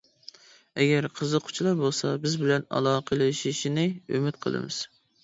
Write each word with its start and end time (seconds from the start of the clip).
ئەگەر 0.83 1.07
قىزىققۇچىلار 1.19 1.75
بولسا، 1.81 2.13
بىز 2.23 2.37
بىلەن 2.45 2.65
ئالاقىلىشىشىنى 2.79 3.85
ئۈمىد 4.17 4.41
قىلىمىز. 4.49 4.81